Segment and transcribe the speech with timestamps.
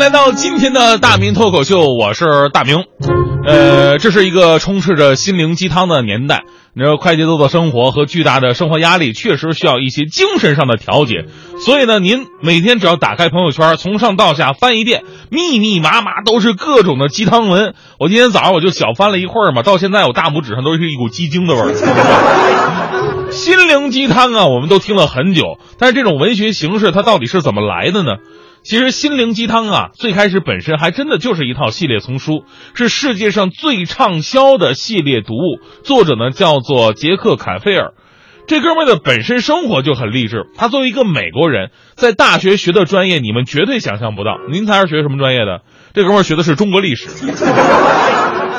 [0.00, 2.84] 来到今天的大明脱口秀，我是大明。
[3.44, 6.44] 呃，这是一个充斥着心灵鸡汤的年代。
[6.74, 11.26] 你说快节奏的生活和巨大的生活压力，确实需要一些精神上的调节。
[11.62, 17.74] 所以呢，您每天只要打开朋友圈，从上到下翻一遍，密密麻麻都是各种的鸡汤文。
[17.98, 21.74] 我今天早上我就小翻了一会儿嘛，到现在我大拇指上都是一股鸡精的味儿。
[23.30, 28.16] 心灵鸡汤啊，我们都听了很久，但是这种文学形式它到底是怎么来的呢？
[28.62, 35.60] 其实心灵鸡汤啊，最开始本身还真的就是一套系列丛书，是世界上最畅销的系列读物。
[35.84, 37.92] 作者呢叫做杰克·坎菲尔，
[38.46, 40.46] 这哥们儿的本身生活就很励志。
[40.56, 44.38] 他作为一个美国人，在大学学的专业你们绝对想象不到。
[44.50, 45.62] 您猜是学什么专业的？
[45.94, 47.08] 这哥们儿学的是中国历史，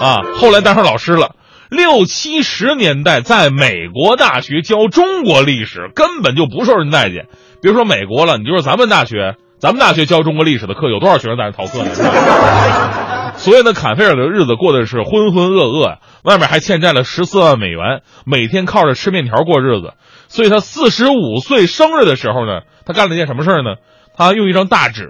[0.00, 1.34] 啊，后来当上老师了。
[1.70, 7.26] 六七十年代在美国大学教中国历史根本就不受人待见，
[7.62, 9.36] 别说美国了，你就说咱们大学。
[9.60, 11.90] 咱们大学教中国历史的课，有多少学生在那逃课呢？
[13.38, 19.94] 所以呢，坎菲尔的日子过得是浑浑噩噩呀，外面还欠债了十四万美元，每天靠着吃面条过日子。
[20.28, 23.80] 所以他四十五岁生日的时候呢，他干了一件什么事儿呢？
[24.16, 25.08] 他用一张大纸，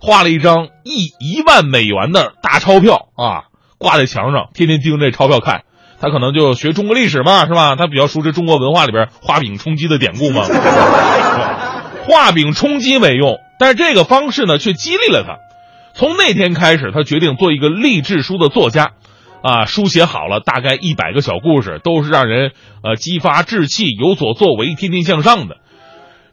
[0.00, 3.44] 画了一张一一万美元的大钞票啊，
[3.78, 5.62] 挂在墙上，天天盯着这钞票看。
[6.00, 7.74] 他可能就学中国历史嘛，是吧？
[7.76, 10.44] 他比较熟知中国文化里边画饼充饥的典故嘛。
[12.06, 13.38] 画饼充饥没用。
[13.58, 15.38] 但是这个方式呢，却激励了他。
[15.94, 18.92] 从那天开始，他决定做一个励志书的作家，
[19.42, 22.52] 啊，书写好了，大概一百个小故事，都是让人
[22.84, 25.56] 呃激发志气、有所作为、天天向上的。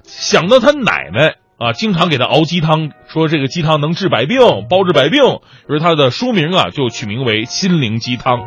[0.03, 4.37] 想到他奶奶啊，经常给他熬鸡汤，说这个鸡汤能治百病，
[4.69, 5.19] 包治百病，
[5.67, 8.37] 于是他的书名啊就取名为《心灵鸡汤》。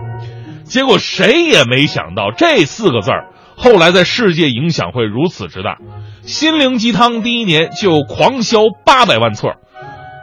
[0.69, 5.79] 结果谁也没想到，这四个字儿后来在世界影响会如此之大。
[6.23, 9.49] 心灵鸡汤第一年就狂销八百万册，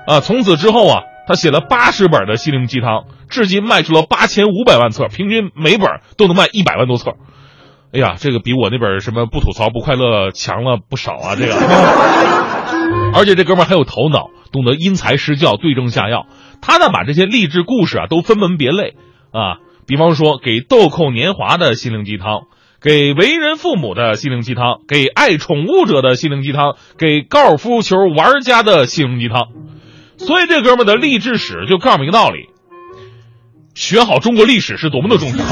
[0.08, 7.14] 啊，从此之后啊，他写了八十本的心灵鸡汤，至今卖出了八千五百万册，平均每本都能卖一百万多册。
[7.92, 11.36] 哎呀，这个比我那本什么不吐槽不快乐强了不少啊！
[11.36, 11.56] 这个，
[13.16, 16.28] 而且这哥们儿还有头脑，懂得因材施教，对症下药。
[16.62, 18.96] 他呢，把这些励志故事啊都分门别类
[19.32, 22.44] 啊，比方说给豆蔻年华的心灵鸡汤。
[22.82, 29.48] 给为人父母的心灵鸡汤，给爱宠物者的心灵鸡汤，给高尔夫球玩家的心灵鸡汤。
[30.18, 32.50] 所以这哥们的励志史就告诉一个道理：
[33.74, 35.46] 学好中国历史是多么的重要。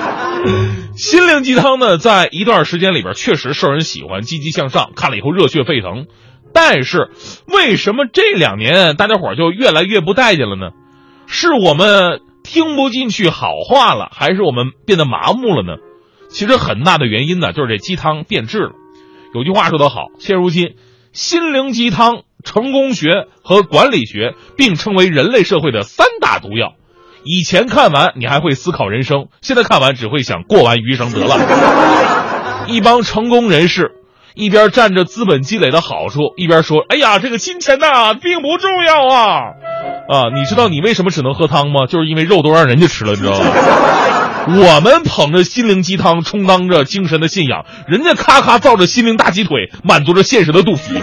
[0.96, 6.06] 心灵鸡汤呢，在一段时间里边确实受人喜欢，积极向上，看了以后热血沸腾。
[6.54, 7.10] 但是
[7.46, 10.70] 为什么这两年大家伙就越来越不待见了呢？
[11.26, 15.80] 是我们听不进去好话了，还是我们变得麻木了呢？
[16.30, 18.70] 其实很大的原因呢，就是这鸡汤变质了。
[19.34, 20.74] 有句话说得好，现如今，
[21.12, 26.74] 心灵鸡汤、成功学和管理学并称为人类社会的三大毒药。
[27.24, 32.66] 以前看完你还会思考人生，现在看完只会想过完余生得了。
[32.68, 33.92] 一帮成功人士
[34.34, 39.40] 一边占着资本积累的好处，一边说：“哎呀，这个金钱呐并不重要啊！”
[40.10, 41.86] 啊，你知道你为什么只能喝汤吗？
[41.86, 43.46] 就是因为肉都让人家吃了，你知道吗？
[44.48, 50.94] 我们捧着心灵鸡汤，充当着精神的信仰，人家咔咔造着心灵大鸡腿，满足着现实的肚皮。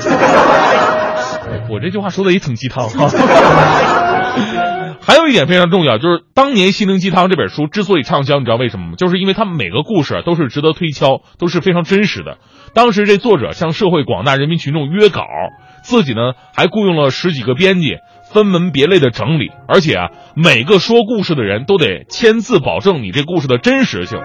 [1.69, 3.07] 我这句话说的也挺鸡汤哈。
[5.00, 8.94] 还有一点非常重要，就是当年《心灵鸡汤》这本书之所以畅销，你知道为什么吗？
[8.97, 12.39] 就是因为他们每个故事都是值得推敲，都是非常真实的。
[12.74, 15.24] 当时这作者向社会广大人民群众约稿，
[15.87, 17.97] 自己呢还雇佣了十几个编辑。
[18.29, 24.19] 分门别类的整理，而且啊，每个说故事的人都得签字保证你这故事的真实性。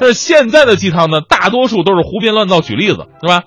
[0.00, 3.42] 但是现在的鸡汤呢，大多数都是胡编乱造，举例子是吧？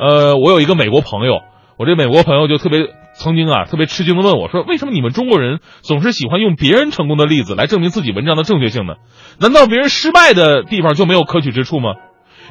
[0.00, 1.42] 呃，我有一个美国朋友，
[1.78, 8.94] 我这美国朋友就特别曾经啊，特别吃惊的问我说：“为什么你们中国人总是喜欢用别人成功的例子来证明自己文章的正确性呢？
[9.38, 11.94] 难道别人失败的地方就没有可取之处吗？”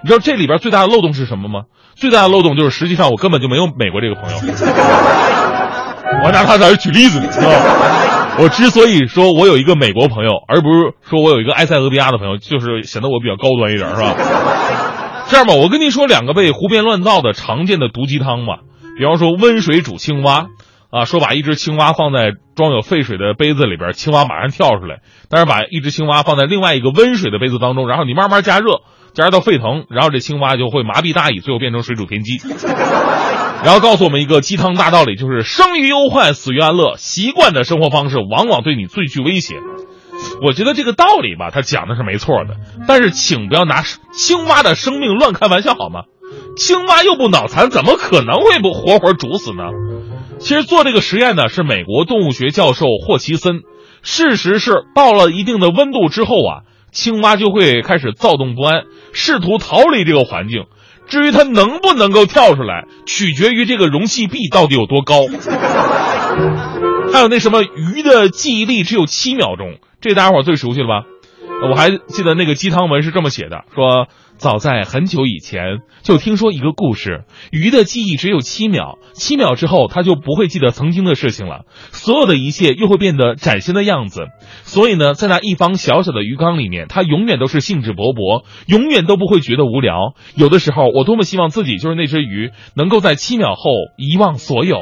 [0.04, 1.62] 你知道这里边最大的漏洞是什么吗？
[1.96, 4.38] 最大的漏洞就是实际上我根本就没有美国这个朋友。
[6.24, 7.58] 我拿他在这举例子知道吗？
[8.38, 14.14] 我之所以说我有一个美国朋友，而不是说我有一个埃塞俄比亚的朋友，就是显得我比较高端一点，是吧？
[15.28, 18.60] 这样吧，我跟你说两个被胡编乱造的常见的毒鸡汤吧。
[18.98, 20.48] 比方说温水煮青蛙，
[20.92, 24.98] 啊，说把一只青蛙放在装有沸水的杯子里边，青蛙马上跳出来；
[25.30, 28.82] 但是把一只青蛙放在另外一个温水的杯子当中，然后你慢慢加热，
[29.16, 32.38] 加热到沸腾，然后这青蛙就会麻痹大意，最后变成水煮田鸡。
[33.64, 36.98] 然后告诉我们一个鸡汤大道理，就是生于忧患，死于安乐。
[36.98, 39.56] 习惯的生活方式往往对你最具威胁。
[40.44, 42.58] 我觉得这个道理吧，他讲的是没错的。
[42.88, 46.02] 但是，请不要拿青蛙的生命乱开玩笑好吗？
[46.58, 49.64] 青蛙又不脑残，怎么可能会不活活煮死呢？
[50.40, 53.62] 其实做这个实验呢，是美国动物学教授霍奇森。
[54.02, 56.65] 事实是，到了一定的温度之后啊，
[56.96, 60.64] 青蛙就会开始躁动不安，试图逃离这个环境。
[61.08, 65.28] 至于它能不能够跳出来，取决于这个容器壁到底有多高。
[67.14, 71.04] 还有那什么鱼的记忆力只有七秒钟，这大家伙最熟悉了吧？
[71.64, 74.08] 我还记得那个鸡汤文是这么写的：说
[74.38, 81.62] 早在很久以前就听说一个故事，鱼的记忆只有七秒，七秒之后它就不会记得曾经的事情了，
[81.92, 84.28] 所有的一切又会变得崭新的样子。
[84.64, 90.14] 所以呢，在那一方小小的鱼缸里面，它永远都是兴致勃勃，永远都不会觉得无聊。
[90.36, 94.78] 有的时候，我多么希望自己就是那只鱼，能够在七秒后遗忘所有。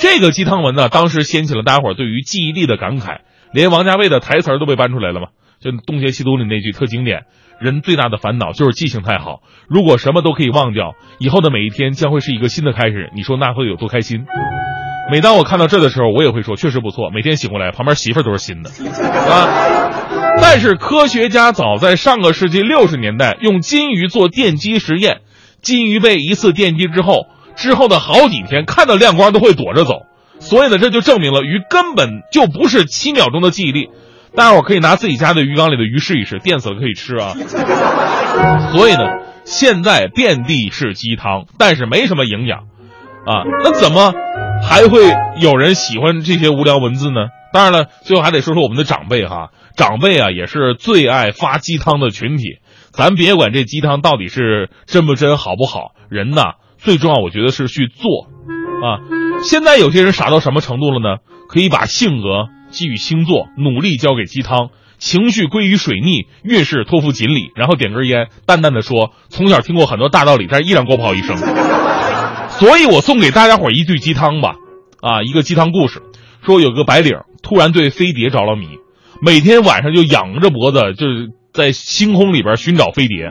[0.00, 3.18] 这个鸡汤文呢，当时掀起了大家伙对于记忆力的感慨，
[3.52, 5.28] 连王家卫的台词都被搬出来了嘛。
[5.60, 7.24] 就《东邪西毒》里那句特经典
[7.60, 9.40] ：“人最大的烦恼就是记性太好。
[9.68, 13.10] 如果什么都可以忘掉，以后的每一天将会是一个新的开始。
[13.16, 14.24] 你说那会有多开心？”
[15.10, 20.38] 每当我看到这的时候，我也会说：“确实不错。”每天醒过来，旁边媳妇都是新的，啊。
[20.40, 25.22] 但是科学家早在上个世纪六十年代用金鱼做电击实验，
[25.60, 27.26] 金鱼被一次电击之后，
[27.56, 30.02] 之后的好几天看到亮光都会躲着走。
[30.38, 33.88] 所以呢，这就证明了鱼根本就不是七秒钟的记忆力。
[34.38, 37.34] 大伙可以拿自己家的鱼缸里的鱼试一试，电死了可以吃啊。
[38.70, 39.02] 所以呢，
[39.44, 42.60] 现在遍地是鸡汤，但是没什么营养，
[43.26, 44.14] 啊，那怎么
[44.62, 45.00] 还会
[45.40, 47.26] 有人喜欢这些无聊文字呢？
[47.52, 52.58] 当然了，最后还得说说我们的长辈哈，长辈啊也是最爱发鸡汤的群体。
[52.92, 58.28] 咱别管这鸡汤到底是真不真好不好，人呐最重要，我觉得是去做
[58.86, 59.02] 啊。
[59.42, 61.18] 现在有些人傻到什么程度了呢？
[61.48, 62.46] 可以把性格。
[62.70, 71.36] 寄予星座，努力交给鸡汤，情绪归于水逆，运势托付锦鲤，然后点根烟，淡淡的说：“从小听过很多大道理，但是依然过不好一生。”
[72.58, 74.54] 所以，我送给大家伙一句鸡汤吧，
[75.00, 76.02] 啊，一个鸡汤故事，
[76.44, 77.12] 说有个白领
[77.42, 78.66] 突然对飞碟着了迷，
[79.22, 83.30] 每天晚上就仰着脖子，就是在星空里边寻找飞碟。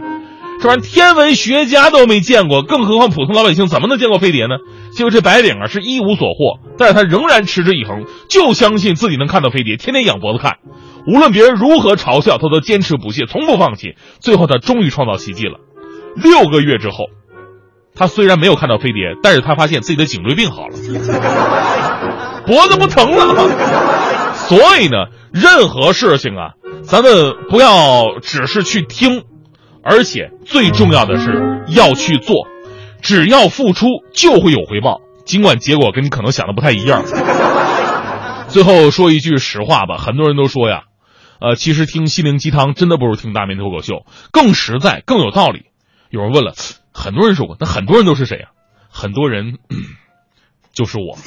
[0.60, 4.56] 这玩意天文学家都没见过，更何况普通老百姓怎么能见过飞碟呢？
[4.92, 10.58] 结果这白领啊是一无所获，但是他仍然持之以恒，就相信自己能看到飞碟，天天仰脖子看，
[11.06, 13.96] 无论别人如何嘲笑，他都坚持不懈，从不放弃。
[14.20, 15.60] 最后他终于创造奇迹了，
[16.16, 17.06] 六个月之后，
[17.96, 20.74] 他虽然没有看到飞碟，但是他发现自己的颈椎病好了，
[22.48, 24.34] 脖子不疼了。
[24.48, 29.24] 所以呢，任何事情啊，咱们不要只是去听。
[29.90, 32.48] 而且最重要的是要去做，
[33.02, 37.04] 只要付出就会有回报，尽管结果跟你可能想的不太一样。
[38.50, 40.84] 最后说一句实话吧，很多人都说呀，
[41.40, 45.68] 呃，其实听心灵鸡汤真的不如听大明脱口秀更实在、更有道理。
[46.10, 46.54] 有人问了，
[46.94, 48.48] 很多人说过，那很多人都是谁呀？
[48.90, 49.58] 很多人
[50.74, 51.18] 就是我。